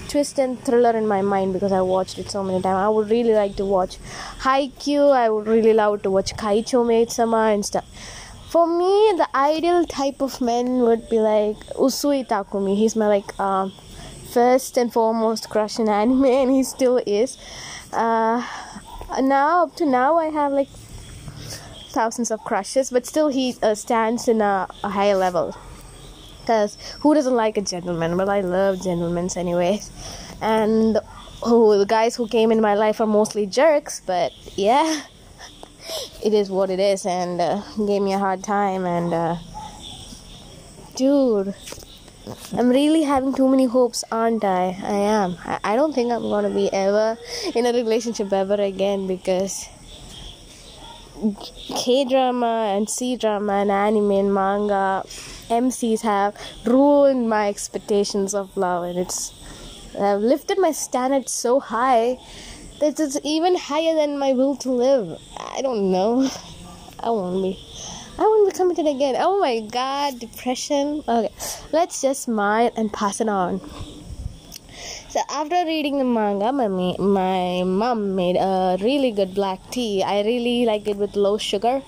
twist 0.08 0.40
and 0.40 0.60
thriller 0.64 0.96
in 0.98 1.08
my 1.08 1.22
mind 1.22 1.54
because 1.54 1.72
I 1.72 1.82
watched 1.82 2.18
it 2.18 2.30
so 2.32 2.44
many 2.44 2.62
times. 2.62 2.78
I 2.78 2.88
would 2.88 3.10
really 3.10 3.34
like 3.34 3.56
to 3.58 3.66
watch 3.66 3.98
Haikyuu. 4.40 5.12
I 5.12 5.30
would 5.30 5.48
really 5.48 5.74
love 5.74 6.02
to 6.04 6.12
watch 6.12 6.34
Kaicho 6.36 6.86
Maid 6.88 7.12
Sama 7.12 7.52
and 7.54 7.66
stuff. 7.66 7.86
For 8.50 8.66
me, 8.66 9.14
the 9.18 9.28
ideal 9.36 9.86
type 9.86 10.22
of 10.22 10.40
man 10.40 10.80
would 10.82 11.10
be 11.10 11.20
like 11.20 11.58
Usui 11.76 12.28
Takumi. 12.28 12.78
He's 12.78 12.96
my 12.96 13.08
like 13.08 13.32
uh, 13.38 13.70
first 14.32 14.78
and 14.78 14.92
foremost 14.92 15.50
crush 15.50 15.80
in 15.80 15.90
anime, 16.02 16.26
and 16.26 16.52
he 16.52 16.64
still 16.64 17.02
is. 17.06 17.38
Uh, 17.92 18.46
now 19.22 19.64
up 19.64 19.76
to 19.76 19.86
now, 19.86 20.18
I 20.18 20.28
have 20.28 20.52
like 20.52 20.70
thousands 21.90 22.32
of 22.32 22.44
crushes, 22.44 22.90
but 22.90 23.06
still 23.06 23.28
he 23.28 23.56
uh, 23.62 23.76
stands 23.76 24.28
in 24.28 24.42
a, 24.42 24.68
a 24.84 24.90
higher 24.90 25.16
level 25.16 25.56
because 26.48 26.78
who 27.02 27.14
doesn't 27.14 27.36
like 27.36 27.58
a 27.58 27.62
gentleman? 27.62 28.16
Well, 28.16 28.30
I 28.30 28.40
love 28.40 28.82
gentlemen 28.82 29.30
anyways. 29.36 29.92
And 30.42 30.98
oh, 31.44 31.78
the 31.78 31.86
guys 31.86 32.16
who 32.16 32.26
came 32.30 32.54
in 32.54 32.62
my 32.62 32.74
life 32.74 33.02
are 33.02 33.06
mostly 33.06 33.46
jerks, 33.46 34.02
but 34.06 34.32
yeah, 34.56 35.02
it 36.24 36.34
is 36.34 36.50
what 36.50 36.70
it 36.70 36.80
is, 36.80 37.06
and 37.06 37.42
uh, 37.42 37.62
gave 37.86 38.02
me 38.02 38.14
a 38.14 38.18
hard 38.18 38.46
time. 38.46 38.86
And 38.86 39.14
uh, 39.14 39.36
dude, 40.96 41.54
I'm 42.54 42.70
really 42.70 43.04
having 43.04 43.34
too 43.34 43.50
many 43.50 43.66
hopes, 43.66 44.06
aren't 44.10 44.46
I? 44.46 44.78
I 44.82 45.00
am. 45.20 45.36
I, 45.44 45.60
I 45.66 45.76
don't 45.76 45.92
think 45.92 46.14
I'm 46.14 46.22
gonna 46.22 46.50
be 46.50 46.72
ever 46.72 47.18
in 47.56 47.66
a 47.66 47.74
relationship 47.74 48.32
ever 48.32 48.56
again 48.56 49.06
because 49.06 49.68
K 51.76 52.06
drama 52.06 52.74
and 52.76 52.90
C 52.90 53.16
drama 53.16 53.54
and 53.54 53.72
anime 53.72 54.12
and 54.12 54.34
manga 54.34 55.04
MCs 55.50 56.02
have 56.02 56.36
ruined 56.66 57.30
my 57.30 57.48
expectations 57.48 58.34
of 58.34 58.56
love, 58.58 58.84
and 58.84 59.00
it's 59.00 59.34
I've 60.00 60.22
lifted 60.22 60.60
my 60.60 60.72
standards 60.72 61.32
so 61.32 61.60
high 61.60 62.20
that 62.80 63.00
it's 63.00 63.18
even 63.24 63.56
higher 63.58 63.96
than 63.96 64.20
my 64.20 64.34
will 64.34 64.56
to 64.58 64.72
live. 64.72 65.20
I 65.38 65.62
don't 65.62 65.92
know. 65.92 66.30
I 67.00 67.10
won't 67.10 67.42
be. 67.42 67.60
I 68.20 68.22
won't 68.22 68.52
be 68.52 68.58
committed 68.58 68.88
again. 68.88 69.16
Oh 69.18 69.40
my 69.40 69.62
god, 69.62 70.20
depression. 70.20 71.04
Okay, 71.08 71.32
let's 71.72 72.02
just 72.02 72.24
smile 72.24 72.72
and 72.76 72.92
pass 72.92 73.22
it 73.22 73.30
on. 73.30 73.62
So 75.18 75.24
after 75.30 75.66
reading 75.66 75.98
the 75.98 76.04
manga, 76.04 76.52
my 76.52 76.68
my 77.00 77.64
mom 77.64 78.16
made 78.16 78.36
a 78.36 78.78
really 78.80 79.10
good 79.10 79.34
black 79.34 79.60
tea. 79.72 80.04
I 80.04 80.22
really 80.22 80.64
like 80.64 80.88
it 80.88 80.98
with 80.98 81.16
low 81.16 81.40
sugar 81.40 81.82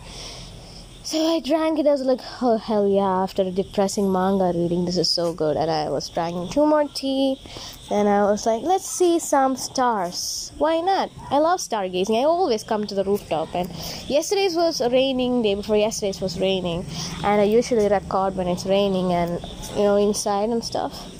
so 1.09 1.17
I 1.17 1.39
drank 1.39 1.79
it. 1.79 1.87
I 1.87 1.91
was 1.91 2.01
like, 2.03 2.19
oh 2.39 2.57
hell 2.57 2.87
yeah! 2.87 3.23
After 3.23 3.41
a 3.41 3.49
depressing 3.49 4.11
manga 4.11 4.51
reading, 4.55 4.85
this 4.85 4.95
is 4.95 5.09
so 5.09 5.33
good. 5.33 5.57
And 5.57 5.71
I 5.71 5.89
was 5.89 6.07
drinking 6.07 6.49
two 6.49 6.67
more 6.67 6.87
tea. 6.87 7.41
Then 7.89 8.05
I 8.05 8.25
was 8.29 8.45
like, 8.45 8.61
let's 8.61 8.87
see 8.87 9.17
some 9.17 9.55
stars. 9.55 10.51
Why 10.59 10.81
not? 10.81 11.09
I 11.31 11.39
love 11.39 11.61
stargazing. 11.61 12.19
I 12.19 12.25
always 12.25 12.63
come 12.63 12.85
to 12.85 12.93
the 12.93 13.03
rooftop. 13.03 13.55
And 13.55 13.69
yesterday's 14.07 14.55
was 14.55 14.81
raining. 14.81 15.41
Day 15.41 15.55
before 15.55 15.77
yesterday's 15.77 16.21
was 16.21 16.39
raining. 16.39 16.85
And 17.23 17.41
I 17.41 17.45
usually 17.45 17.87
record 17.87 18.35
when 18.35 18.47
it's 18.47 18.67
raining 18.67 19.11
and 19.11 19.41
you 19.75 19.85
know 19.85 19.95
inside 19.95 20.49
and 20.49 20.63
stuff. 20.63 21.18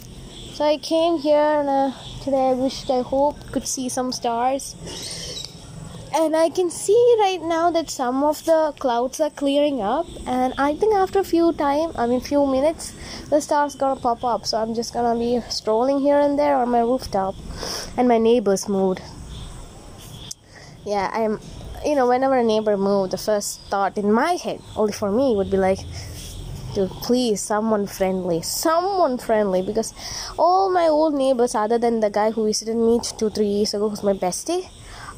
So 0.59 0.65
I 0.65 0.75
came 0.75 1.19
here 1.19 1.37
and 1.39 1.69
uh, 1.69 1.91
today 2.21 2.49
I 2.49 2.53
wished 2.53 2.89
I 2.91 3.01
hope 3.01 3.37
could 3.53 3.65
see 3.65 3.87
some 3.87 4.11
stars. 4.11 4.75
And 6.13 6.35
I 6.35 6.49
can 6.49 6.69
see 6.69 7.15
right 7.17 7.39
now 7.41 7.71
that 7.71 7.89
some 7.89 8.25
of 8.25 8.43
the 8.43 8.73
clouds 8.77 9.21
are 9.21 9.29
clearing 9.29 9.81
up. 9.81 10.05
And 10.27 10.53
I 10.57 10.75
think 10.75 10.95
after 10.95 11.19
a 11.19 11.23
few 11.23 11.53
time 11.53 11.93
I 11.95 12.07
mean 12.07 12.19
few 12.19 12.45
minutes 12.45 12.91
the 13.29 13.39
stars 13.39 13.75
gonna 13.75 14.01
pop 14.01 14.25
up. 14.25 14.45
So 14.45 14.57
I'm 14.57 14.75
just 14.75 14.93
gonna 14.93 15.17
be 15.17 15.39
strolling 15.49 16.01
here 16.01 16.19
and 16.19 16.37
there 16.37 16.57
on 16.57 16.67
my 16.67 16.81
rooftop 16.81 17.35
and 17.95 18.09
my 18.09 18.17
neighbors 18.17 18.67
mood. 18.67 18.99
yeah 20.85 21.09
I'm 21.13 21.39
you 21.85 21.95
know 21.95 22.07
whenever 22.07 22.37
a 22.37 22.43
neighbor 22.43 22.75
moved 22.75 23.11
the 23.11 23.17
first 23.17 23.61
thought 23.71 23.97
in 23.97 24.11
my 24.11 24.33
head 24.33 24.59
only 24.75 24.91
for 24.91 25.11
me 25.11 25.35
would 25.35 25.49
be 25.49 25.57
like 25.57 25.79
dude 26.73 26.89
please 27.01 27.41
someone 27.41 27.85
friendly 27.88 28.41
someone 28.41 29.17
friendly 29.17 29.61
because 29.61 29.93
all 30.38 30.71
my 30.71 30.88
old 30.88 31.13
neighbors 31.13 31.55
other 31.55 31.77
than 31.77 31.99
the 31.99 32.09
guy 32.09 32.31
who 32.31 32.45
visited 32.45 32.75
me 32.75 32.99
two 33.17 33.29
three 33.29 33.47
years 33.47 33.73
ago 33.73 33.89
who's 33.89 34.03
my 34.03 34.13
bestie 34.13 34.69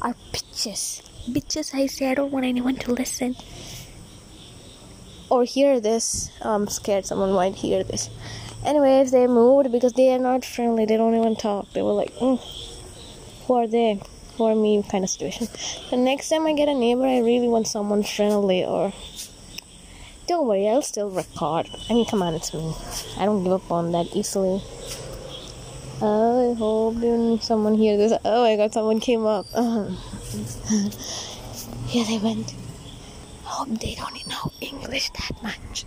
are 0.02 0.14
bitches. 0.32 1.00
Bitches, 1.30 1.74
I 1.74 1.86
say, 1.86 2.10
I 2.10 2.14
don't 2.14 2.32
want 2.32 2.44
anyone 2.44 2.74
to 2.76 2.92
listen 2.92 3.36
or 5.30 5.44
hear 5.44 5.80
this. 5.80 6.30
I'm 6.42 6.66
scared 6.66 7.06
someone 7.06 7.32
might 7.32 7.54
hear 7.54 7.84
this. 7.84 8.10
Anyways, 8.64 9.12
they 9.12 9.26
moved 9.26 9.70
because 9.70 9.92
they 9.92 10.12
are 10.12 10.18
not 10.18 10.44
friendly. 10.44 10.84
They 10.84 10.96
don't 10.96 11.14
even 11.14 11.36
talk. 11.36 11.72
They 11.72 11.82
were 11.82 11.92
like, 11.92 12.12
mm, 12.16 12.40
who 13.46 13.54
are 13.54 13.66
they? 13.66 14.00
Who 14.36 14.44
are 14.44 14.54
me? 14.54 14.82
Kind 14.90 15.04
of 15.04 15.10
situation. 15.10 15.48
The 15.90 15.96
next 15.96 16.28
time 16.28 16.46
I 16.46 16.52
get 16.52 16.68
a 16.68 16.74
neighbor, 16.74 17.06
I 17.06 17.18
really 17.18 17.48
want 17.48 17.68
someone 17.68 18.02
friendly 18.02 18.64
or. 18.64 18.92
Don't 20.26 20.46
worry, 20.46 20.68
I'll 20.68 20.82
still 20.82 21.10
record. 21.10 21.68
I 21.90 21.94
mean, 21.94 22.06
come 22.06 22.22
on, 22.22 22.34
it's 22.34 22.54
me. 22.54 22.74
I 23.18 23.24
don't 23.24 23.42
give 23.42 23.52
up 23.52 23.70
on 23.72 23.92
that 23.92 24.14
easily. 24.14 24.62
I 26.00 26.54
hope 26.58 27.42
someone 27.42 27.74
hear 27.74 27.96
this. 27.96 28.12
Oh 28.24 28.42
my 28.42 28.56
god, 28.56 28.72
someone 28.72 28.98
came 29.00 29.24
up. 29.26 29.46
Here 31.86 32.04
they 32.04 32.18
went. 32.18 32.54
Hope 33.44 33.68
they 33.80 33.94
don't 33.94 34.26
know 34.26 34.52
English 34.60 35.10
that 35.10 35.42
much. 35.42 35.84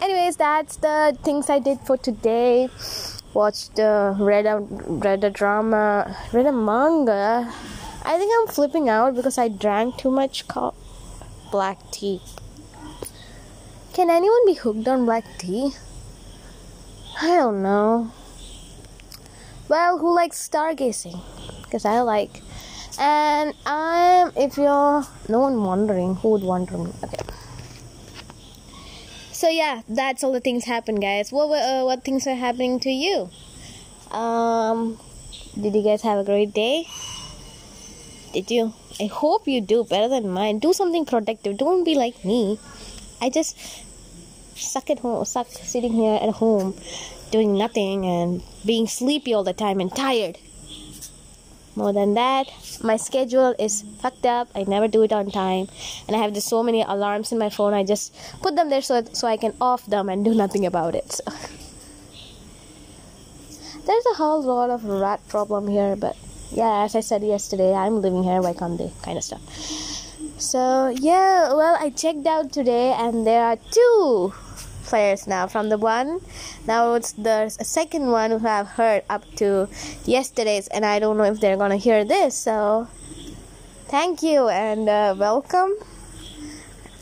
Anyways, 0.00 0.36
that's 0.36 0.76
the 0.76 1.16
things 1.22 1.50
I 1.50 1.58
did 1.58 1.80
for 1.80 1.96
today. 1.96 2.68
Watched, 3.34 3.78
uh, 3.78 4.14
read 4.18 4.46
a 4.46 4.60
read 4.60 5.24
a 5.24 5.30
drama, 5.30 6.16
read 6.32 6.46
a 6.46 6.52
manga. 6.52 7.52
I 8.04 8.16
think 8.18 8.32
I'm 8.38 8.46
flipping 8.54 8.88
out 8.88 9.14
because 9.14 9.36
I 9.36 9.48
drank 9.48 9.96
too 9.96 10.10
much 10.10 10.46
co- 10.48 10.74
black 11.50 11.78
tea. 11.90 12.20
Can 13.96 14.10
anyone 14.10 14.44
be 14.44 14.52
hooked 14.52 14.86
on 14.88 15.06
black 15.06 15.24
tea? 15.38 15.72
I 17.18 17.28
don't 17.28 17.62
know. 17.62 18.12
Well, 19.70 19.96
who 19.96 20.14
likes 20.14 20.36
stargazing? 20.46 21.18
Because 21.62 21.86
I 21.86 22.00
like. 22.00 22.42
And 23.00 23.54
I'm, 23.64 24.32
if 24.36 24.58
you're, 24.58 25.02
no 25.30 25.40
one 25.40 25.64
wondering, 25.64 26.16
who 26.16 26.32
would 26.32 26.42
wonder 26.42 26.76
me? 26.76 26.92
Okay. 27.04 27.24
So 29.32 29.48
yeah, 29.48 29.80
that's 29.88 30.22
all 30.22 30.32
the 30.32 30.40
things 30.40 30.66
happen, 30.66 30.96
guys. 30.96 31.32
What 31.32 31.46
uh, 31.46 31.84
what 31.84 32.04
things 32.04 32.26
are 32.26 32.34
happening 32.34 32.78
to 32.80 32.90
you? 32.90 33.30
Um, 34.10 34.98
did 35.58 35.74
you 35.74 35.82
guys 35.82 36.02
have 36.02 36.18
a 36.18 36.24
great 36.24 36.52
day? 36.52 36.86
Did 38.34 38.50
you? 38.50 38.74
I 39.00 39.06
hope 39.06 39.48
you 39.48 39.62
do 39.62 39.84
better 39.84 40.08
than 40.08 40.28
mine. 40.28 40.58
Do 40.58 40.74
something 40.74 41.06
productive. 41.06 41.56
Don't 41.56 41.82
be 41.82 41.94
like 41.94 42.26
me. 42.26 42.58
I 43.22 43.30
just 43.30 43.56
suck 44.56 44.90
at 44.90 45.00
home, 45.00 45.24
suck 45.24 45.46
sitting 45.48 45.92
here 45.92 46.18
at 46.20 46.30
home 46.34 46.74
doing 47.30 47.56
nothing 47.56 48.06
and 48.06 48.42
being 48.64 48.86
sleepy 48.86 49.34
all 49.34 49.44
the 49.44 49.52
time 49.52 49.80
and 49.80 49.94
tired. 49.94 50.38
more 51.80 51.92
than 51.92 52.14
that 52.16 52.50
my 52.82 52.96
schedule 52.96 53.54
is 53.64 53.74
fucked 54.02 54.26
up 54.34 54.48
i 54.54 54.62
never 54.74 54.88
do 54.92 55.02
it 55.06 55.12
on 55.16 55.30
time 55.30 55.66
and 56.06 56.16
i 56.16 56.20
have 56.20 56.32
just 56.36 56.48
so 56.52 56.62
many 56.68 56.80
alarms 56.94 57.32
in 57.32 57.38
my 57.42 57.48
phone 57.56 57.74
i 57.78 57.82
just 57.90 58.14
put 58.44 58.56
them 58.56 58.70
there 58.70 58.80
so, 58.80 59.02
so 59.12 59.28
i 59.28 59.36
can 59.36 59.52
off 59.60 59.84
them 59.94 60.08
and 60.08 60.24
do 60.24 60.34
nothing 60.34 60.64
about 60.64 60.94
it 60.94 61.12
so. 61.12 61.24
there's 63.88 64.08
a 64.12 64.16
whole 64.20 64.40
lot 64.42 64.70
of 64.70 64.86
rat 64.86 65.20
problem 65.28 65.68
here 65.68 65.92
but 66.06 66.16
yeah 66.62 66.84
as 66.86 66.96
i 66.96 67.04
said 67.10 67.22
yesterday 67.34 67.74
i'm 67.74 68.00
living 68.00 68.24
here 68.30 68.40
why 68.40 68.54
can't 68.54 68.80
kind 69.02 69.18
of 69.18 69.24
stuff 69.24 69.42
so 70.38 70.88
yeah 71.10 71.52
well 71.60 71.76
i 71.78 71.90
checked 71.90 72.26
out 72.26 72.50
today 72.52 72.86
and 73.04 73.26
there 73.26 73.42
are 73.42 73.58
two 73.70 74.32
players 74.86 75.26
now. 75.26 75.46
From 75.46 75.68
the 75.68 75.78
one 75.78 76.20
now 76.66 76.94
it's 76.94 77.12
the 77.12 77.48
second 77.48 78.10
one 78.10 78.30
who 78.30 78.38
have 78.38 78.66
heard 78.66 79.02
up 79.08 79.22
to 79.36 79.68
yesterday's 80.04 80.66
and 80.68 80.84
i 80.84 80.98
don't 80.98 81.16
know 81.16 81.24
if 81.24 81.40
they're 81.40 81.56
gonna 81.56 81.76
hear 81.76 82.04
this 82.04 82.36
so 82.36 82.88
thank 83.86 84.22
you 84.22 84.48
and 84.48 84.88
uh, 84.88 85.14
welcome. 85.16 85.72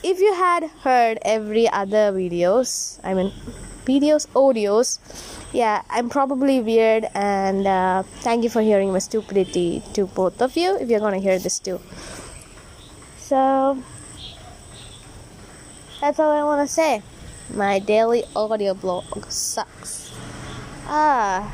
If 0.03 0.19
you 0.19 0.35
had 0.35 0.69
heard 0.83 1.17
every 1.23 1.67
other 1.69 2.11
videos 2.13 2.99
i 3.03 3.13
mean 3.13 3.31
videos 3.85 4.27
audios 4.33 4.99
yeah 5.51 5.81
i'm 5.89 6.09
probably 6.09 6.61
weird 6.61 7.05
and 7.15 7.65
uh, 7.65 8.03
thank 8.21 8.43
you 8.43 8.49
for 8.49 8.61
hearing 8.61 8.91
my 8.91 8.99
stupidity 8.99 9.81
to 9.93 10.05
both 10.05 10.41
of 10.41 10.55
you 10.55 10.77
if 10.77 10.89
you're 10.89 10.99
gonna 10.99 11.19
hear 11.19 11.39
this 11.39 11.57
too. 11.59 11.79
So 13.17 13.81
that's 16.01 16.19
all 16.19 16.31
i 16.31 16.43
want 16.43 16.67
to 16.67 16.71
say 16.71 17.01
my 17.53 17.79
daily 17.79 18.23
audio 18.35 18.73
blog 18.73 19.05
sucks. 19.29 20.11
Ah. 20.87 21.53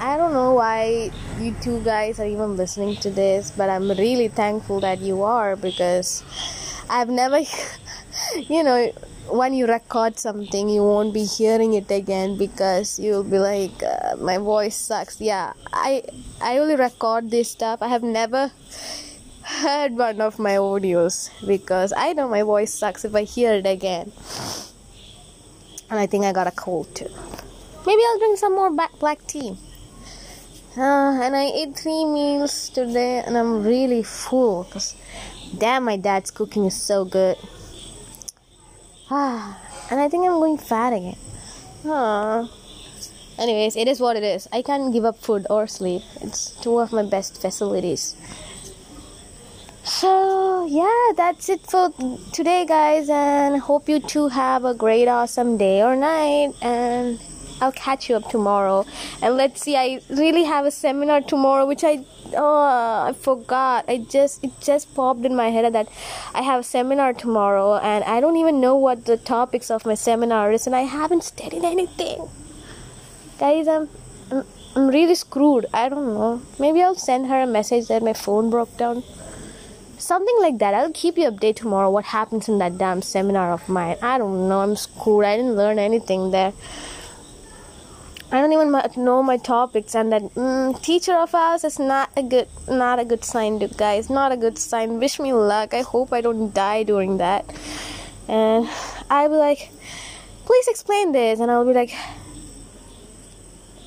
I 0.00 0.16
don't 0.16 0.32
know 0.32 0.54
why 0.54 1.10
you 1.40 1.54
two 1.60 1.80
guys 1.82 2.20
are 2.20 2.26
even 2.26 2.56
listening 2.56 2.96
to 3.02 3.10
this, 3.10 3.50
but 3.50 3.68
I'm 3.68 3.90
really 3.90 4.28
thankful 4.28 4.80
that 4.80 5.00
you 5.00 5.24
are 5.24 5.56
because 5.56 6.22
I've 6.88 7.08
never, 7.08 7.40
you 8.48 8.62
know, 8.62 8.92
when 9.30 9.54
you 9.54 9.66
record 9.66 10.18
something, 10.18 10.68
you 10.68 10.82
won't 10.82 11.12
be 11.12 11.24
hearing 11.24 11.74
it 11.74 11.90
again 11.90 12.38
because 12.38 12.98
you'll 12.98 13.24
be 13.24 13.38
like, 13.38 13.82
uh, 13.82 14.16
my 14.16 14.38
voice 14.38 14.76
sucks. 14.76 15.20
Yeah, 15.20 15.52
I 15.72 16.04
I 16.40 16.58
only 16.58 16.76
record 16.76 17.30
this 17.30 17.50
stuff. 17.50 17.82
I 17.82 17.88
have 17.88 18.02
never 18.02 18.52
heard 19.58 19.96
one 19.96 20.20
of 20.20 20.38
my 20.38 20.52
audios 20.52 21.30
because 21.46 21.92
I 21.96 22.12
know 22.12 22.28
my 22.28 22.42
voice 22.42 22.72
sucks 22.72 23.04
if 23.04 23.14
I 23.14 23.24
hear 23.24 23.52
it 23.54 23.66
again. 23.66 24.12
And 25.90 25.98
I 25.98 26.06
think 26.06 26.24
I 26.24 26.32
got 26.32 26.46
a 26.46 26.50
cold 26.52 26.94
too. 26.94 27.10
Maybe 27.86 28.02
I'll 28.06 28.18
drink 28.18 28.38
some 28.38 28.54
more 28.54 28.70
black 28.70 29.26
tea. 29.26 29.56
Uh, 30.76 31.20
and 31.22 31.34
I 31.34 31.50
ate 31.54 31.76
three 31.76 32.04
meals 32.04 32.68
today 32.70 33.22
and 33.26 33.36
I'm 33.36 33.64
really 33.64 34.02
full 34.02 34.64
because 34.64 34.94
damn, 35.56 35.84
my 35.84 35.96
dad's 35.96 36.30
cooking 36.30 36.66
is 36.66 36.80
so 36.80 37.04
good. 37.04 37.36
Ah, 39.10 39.58
and 39.90 39.98
I 39.98 40.08
think 40.08 40.24
I'm 40.24 40.38
going 40.38 40.58
fat 40.58 40.92
again. 40.92 41.18
Ah. 41.84 42.48
Anyways, 43.38 43.76
it 43.76 43.86
is 43.86 44.00
what 44.00 44.16
it 44.16 44.24
is. 44.24 44.48
I 44.52 44.62
can't 44.62 44.92
give 44.92 45.04
up 45.04 45.16
food 45.16 45.46
or 45.48 45.68
sleep. 45.68 46.02
It's 46.20 46.50
two 46.60 46.80
of 46.80 46.92
my 46.92 47.04
best 47.04 47.40
facilities. 47.40 48.16
So, 49.88 50.66
yeah, 50.66 51.12
that's 51.16 51.48
it 51.48 51.62
for 51.62 51.90
today, 52.34 52.66
guys, 52.66 53.08
and 53.08 53.58
hope 53.58 53.88
you 53.88 54.00
two 54.00 54.28
have 54.28 54.66
a 54.66 54.74
great, 54.74 55.08
awesome 55.08 55.56
day 55.56 55.82
or 55.82 55.96
night. 55.96 56.52
And 56.60 57.18
I'll 57.62 57.72
catch 57.72 58.10
you 58.10 58.16
up 58.16 58.28
tomorrow. 58.28 58.84
And 59.22 59.38
let's 59.38 59.62
see, 59.62 59.76
I 59.76 60.02
really 60.10 60.44
have 60.44 60.66
a 60.66 60.70
seminar 60.70 61.22
tomorrow, 61.22 61.64
which 61.64 61.84
I 61.84 62.04
oh 62.36 63.06
I 63.08 63.14
forgot. 63.14 63.86
I 63.88 63.96
just 63.96 64.44
it 64.44 64.52
just 64.60 64.94
popped 64.94 65.24
in 65.24 65.34
my 65.34 65.48
head 65.48 65.72
that 65.72 65.88
I 66.34 66.42
have 66.42 66.60
a 66.60 66.64
seminar 66.64 67.14
tomorrow, 67.14 67.78
and 67.78 68.04
I 68.04 68.20
don't 68.20 68.36
even 68.36 68.60
know 68.60 68.76
what 68.76 69.06
the 69.06 69.16
topics 69.16 69.70
of 69.70 69.86
my 69.86 69.94
seminar 69.94 70.52
is, 70.52 70.66
and 70.66 70.76
I 70.76 70.82
haven't 70.82 71.24
studied 71.24 71.64
anything. 71.64 72.28
Guys, 73.38 73.66
I'm. 73.66 73.88
I'm, 74.30 74.44
I'm 74.76 74.88
really 74.88 75.14
screwed. 75.14 75.64
I 75.72 75.88
don't 75.88 76.14
know. 76.14 76.42
Maybe 76.58 76.82
I'll 76.82 76.94
send 76.94 77.28
her 77.28 77.40
a 77.40 77.46
message 77.46 77.88
that 77.88 78.02
my 78.02 78.12
phone 78.12 78.50
broke 78.50 78.76
down 78.76 79.02
something 79.98 80.36
like 80.40 80.58
that. 80.58 80.74
I'll 80.74 80.92
keep 80.92 81.18
you 81.18 81.30
update 81.30 81.56
tomorrow 81.56 81.90
what 81.90 82.06
happens 82.06 82.48
in 82.48 82.58
that 82.58 82.78
damn 82.78 83.02
seminar 83.02 83.52
of 83.52 83.68
mine. 83.68 83.96
I 84.02 84.18
don't 84.18 84.48
know. 84.48 84.60
I'm 84.60 84.76
screwed. 84.76 85.24
I 85.24 85.36
didn't 85.36 85.56
learn 85.56 85.78
anything 85.78 86.30
there. 86.30 86.52
I 88.30 88.42
don't 88.42 88.52
even 88.52 88.70
know 89.02 89.22
my 89.22 89.38
topics 89.38 89.94
and 89.94 90.12
that 90.12 90.22
mm, 90.34 90.82
teacher 90.82 91.14
of 91.14 91.34
ours 91.34 91.64
is 91.64 91.78
not 91.78 92.10
a 92.14 92.22
good 92.22 92.46
not 92.68 92.98
a 92.98 93.04
good 93.06 93.24
sign 93.24 93.58
to 93.60 93.68
guys. 93.68 94.10
Not 94.10 94.32
a 94.32 94.36
good 94.36 94.58
sign. 94.58 94.98
Wish 94.98 95.18
me 95.18 95.32
luck. 95.32 95.72
I 95.72 95.80
hope 95.80 96.12
i 96.12 96.20
don't 96.20 96.54
die 96.54 96.82
during 96.82 97.16
that. 97.18 97.46
And 98.28 98.68
i'll 99.08 99.30
be 99.30 99.36
like 99.36 99.70
please 100.44 100.68
explain 100.68 101.12
this. 101.12 101.40
And 101.40 101.50
i'll 101.50 101.64
be 101.64 101.72
like 101.72 101.94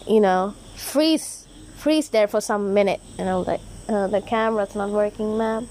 you 0.07 0.19
know 0.19 0.55
freeze 0.75 1.47
freeze 1.75 2.09
there 2.09 2.27
for 2.27 2.41
some 2.41 2.73
minute. 2.73 2.99
And 3.19 3.29
i'll 3.29 3.43
be 3.43 3.51
like 3.51 3.61
uh, 3.89 4.07
the 4.07 4.21
camera's 4.21 4.73
not 4.73 4.89
working 4.89 5.37
ma'am 5.37 5.69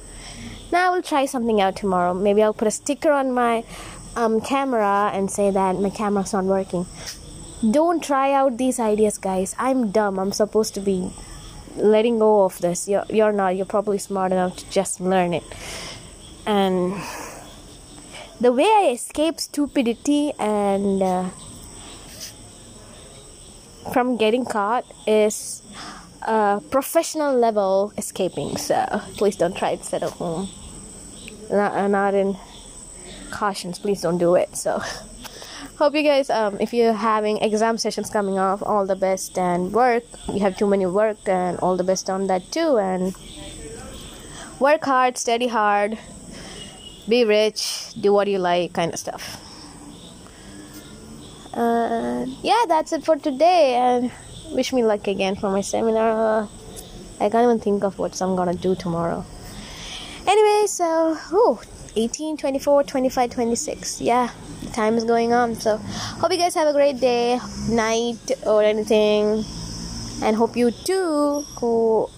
now 0.72 0.87
I 0.87 0.94
will 0.94 1.02
try 1.02 1.26
something 1.26 1.61
out 1.61 1.76
tomorrow. 1.76 2.14
Maybe 2.14 2.42
I'll 2.42 2.54
put 2.54 2.68
a 2.68 2.70
sticker 2.70 3.11
on 3.11 3.33
my 3.33 3.64
um, 4.16 4.40
camera 4.40 5.11
and 5.12 5.30
say 5.30 5.50
that 5.50 5.76
my 5.76 5.90
camera's 5.90 6.33
not 6.33 6.44
working. 6.44 6.87
Don't 7.68 8.02
try 8.02 8.33
out 8.33 8.56
these 8.56 8.78
ideas, 8.78 9.18
guys. 9.18 9.54
I'm 9.59 9.90
dumb. 9.90 10.18
I'm 10.18 10.33
supposed 10.33 10.74
to 10.74 10.80
be 10.80 11.11
letting 11.76 12.18
go 12.18 12.44
of 12.44 12.59
this. 12.59 12.88
You're, 12.88 13.04
you're 13.11 13.33
not. 13.33 13.56
You're 13.56 13.66
probably 13.66 13.98
smart 13.98 14.33
enough 14.33 14.56
to 14.59 14.70
just 14.70 15.00
learn 15.00 15.35
it. 15.35 15.44
And 16.46 16.94
the 18.40 18.52
way 18.52 18.64
I 18.64 18.90
escape 18.92 19.40
stupidity 19.40 20.33
and 20.38 21.02
uh, 21.02 21.28
from 23.92 24.16
getting 24.16 24.44
caught 24.44 24.87
is 25.06 25.62
uh, 26.22 26.61
professional 26.61 27.37
level 27.37 27.92
escaping. 27.98 28.56
So 28.56 29.02
please 29.16 29.37
don't 29.37 29.56
try 29.56 29.70
it 29.70 29.92
at 29.92 30.02
home 30.02 30.48
not, 31.51 31.91
not 31.91 32.15
in 32.15 32.37
cautions 33.31 33.79
please 33.79 34.01
don't 34.01 34.19
do 34.19 34.35
it. 34.35 34.57
So 34.57 34.83
hope 35.77 35.95
you 35.95 36.03
guys 36.03 36.29
um, 36.31 36.59
if 36.61 36.73
you're 36.73 36.93
having 36.93 37.39
exam 37.39 37.79
sessions 37.79 38.11
coming 38.11 38.39
off 38.39 38.63
all 38.63 38.87
the 38.87 38.97
best 38.97 39.39
and 39.39 39.73
work. 39.73 40.05
You 40.29 40.41
have 40.41 40.57
too 40.57 40.67
many 40.67 40.87
work 40.87 41.27
and 41.27 41.59
all 41.61 41.77
the 41.77 41.85
best 41.85 42.11
on 42.11 42.27
that 42.27 42.51
too. 42.53 42.79
And 42.79 43.15
work 44.59 44.85
hard 44.85 45.17
study 45.17 45.49
hard 45.49 45.99
be 47.09 47.25
rich 47.25 47.95
do 48.01 48.13
what 48.13 48.29
you 48.29 48.39
like 48.39 48.73
kind 48.73 48.93
of 48.93 48.99
stuff. 48.99 49.39
Uh, 51.55 52.27
yeah 52.43 52.65
that's 52.69 52.93
it 52.93 53.05
for 53.05 53.17
today. 53.17 53.75
And 53.75 54.11
wish 54.53 54.73
me 54.73 54.85
luck 54.85 55.07
again 55.09 55.35
for 55.35 55.51
my 55.51 55.63
seminar. 55.63 56.49
I 57.21 57.29
can't 57.29 57.45
even 57.45 57.61
think 57.61 57.85
of 57.85 57.99
what 57.99 58.19
i'm 58.23 58.35
gonna 58.35 58.55
do 58.55 58.75
tomorrow 58.75 59.27
Anyway, 60.31 60.66
so, 60.69 61.19
oh, 61.33 61.61
18, 61.97 62.37
24, 62.37 62.85
25, 62.85 63.31
26. 63.31 64.01
Yeah, 64.01 64.31
time 64.73 64.95
is 64.95 65.03
going 65.03 65.33
on. 65.33 65.57
So, 65.57 65.77
hope 65.77 66.31
you 66.31 66.38
guys 66.38 66.55
have 66.55 66.69
a 66.69 66.73
great 66.73 67.01
day, 67.01 67.40
night, 67.69 68.31
or 68.47 68.62
anything. 68.62 69.45
And 70.23 70.37
hope 70.37 70.57
you 70.57 70.71
too, 70.71 71.45
who 71.59 72.09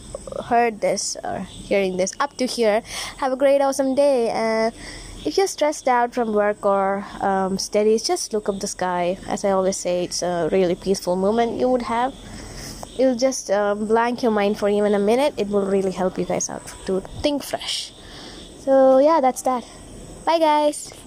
heard 0.44 0.82
this 0.82 1.16
or 1.24 1.38
hearing 1.38 1.96
this 1.96 2.12
up 2.20 2.36
to 2.36 2.44
here, 2.44 2.82
have 3.16 3.32
a 3.32 3.36
great, 3.36 3.62
awesome 3.62 3.94
day. 3.94 4.28
And 4.28 4.74
if 5.24 5.38
you're 5.38 5.46
stressed 5.46 5.88
out 5.88 6.12
from 6.12 6.34
work 6.34 6.66
or 6.66 7.06
um, 7.22 7.56
studies, 7.56 8.02
just 8.02 8.34
look 8.34 8.46
up 8.46 8.60
the 8.60 8.66
sky. 8.66 9.16
As 9.26 9.42
I 9.42 9.52
always 9.52 9.78
say, 9.78 10.04
it's 10.04 10.20
a 10.20 10.50
really 10.52 10.74
peaceful 10.74 11.16
moment 11.16 11.58
you 11.58 11.70
would 11.70 11.88
have. 11.88 12.12
It'll 12.98 13.16
just 13.16 13.50
um, 13.50 13.86
blank 13.86 14.22
your 14.22 14.32
mind 14.32 14.58
for 14.58 14.68
even 14.68 14.92
a 14.94 14.98
minute. 14.98 15.32
It 15.38 15.48
will 15.48 15.64
really 15.64 15.92
help 15.92 16.18
you 16.18 16.26
guys 16.26 16.50
out 16.50 16.74
to 16.84 17.00
think 17.22 17.42
fresh. 17.42 17.90
So, 18.62 18.98
yeah, 18.98 19.20
that's 19.20 19.42
that. 19.42 19.64
Bye, 20.24 20.38
guys. 20.38 21.01